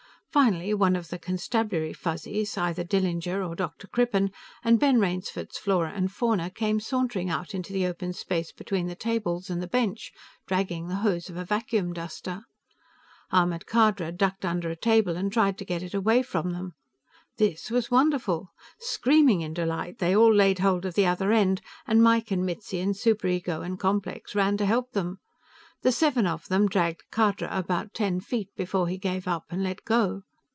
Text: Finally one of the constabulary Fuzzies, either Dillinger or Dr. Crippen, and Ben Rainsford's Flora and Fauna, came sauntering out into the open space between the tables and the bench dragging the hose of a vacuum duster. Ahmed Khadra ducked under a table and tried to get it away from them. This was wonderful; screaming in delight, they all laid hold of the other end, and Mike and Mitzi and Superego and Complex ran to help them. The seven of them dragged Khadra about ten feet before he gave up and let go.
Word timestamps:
Finally 0.33 0.73
one 0.73 0.95
of 0.95 1.09
the 1.09 1.19
constabulary 1.19 1.91
Fuzzies, 1.91 2.57
either 2.57 2.85
Dillinger 2.85 3.43
or 3.45 3.53
Dr. 3.53 3.85
Crippen, 3.87 4.31
and 4.63 4.79
Ben 4.79 4.97
Rainsford's 4.97 5.57
Flora 5.57 5.91
and 5.93 6.09
Fauna, 6.09 6.49
came 6.49 6.79
sauntering 6.79 7.29
out 7.29 7.53
into 7.53 7.73
the 7.73 7.85
open 7.85 8.13
space 8.13 8.53
between 8.53 8.87
the 8.87 8.95
tables 8.95 9.49
and 9.49 9.61
the 9.61 9.67
bench 9.67 10.13
dragging 10.47 10.87
the 10.87 10.95
hose 11.03 11.29
of 11.29 11.35
a 11.35 11.43
vacuum 11.43 11.91
duster. 11.91 12.45
Ahmed 13.29 13.65
Khadra 13.65 14.13
ducked 14.13 14.45
under 14.45 14.69
a 14.69 14.75
table 14.77 15.17
and 15.17 15.33
tried 15.33 15.57
to 15.57 15.65
get 15.65 15.83
it 15.83 15.93
away 15.93 16.21
from 16.23 16.51
them. 16.53 16.75
This 17.35 17.69
was 17.69 17.91
wonderful; 17.91 18.53
screaming 18.79 19.41
in 19.41 19.53
delight, 19.53 19.97
they 19.99 20.15
all 20.15 20.33
laid 20.33 20.59
hold 20.59 20.85
of 20.85 20.93
the 20.93 21.07
other 21.07 21.33
end, 21.33 21.59
and 21.85 22.01
Mike 22.01 22.31
and 22.31 22.45
Mitzi 22.45 22.79
and 22.79 22.95
Superego 22.95 23.65
and 23.65 23.77
Complex 23.77 24.33
ran 24.33 24.55
to 24.55 24.65
help 24.65 24.93
them. 24.93 25.19
The 25.83 25.91
seven 25.91 26.27
of 26.27 26.47
them 26.47 26.67
dragged 26.69 27.01
Khadra 27.11 27.49
about 27.49 27.95
ten 27.95 28.19
feet 28.19 28.49
before 28.55 28.87
he 28.87 28.99
gave 28.99 29.27
up 29.27 29.45
and 29.49 29.63
let 29.63 29.83
go. 29.83 30.21